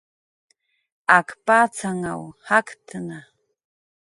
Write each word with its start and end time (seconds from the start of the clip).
Ak 1.17 1.27
patzanw 1.45 2.03
jaktna 2.45 3.19